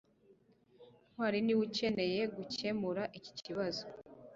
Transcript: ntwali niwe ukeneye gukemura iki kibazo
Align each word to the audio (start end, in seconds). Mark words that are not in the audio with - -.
ntwali 1.11 1.37
niwe 1.41 1.61
ukeneye 1.67 2.21
gukemura 2.35 3.03
iki 3.17 3.31
kibazo 3.41 3.83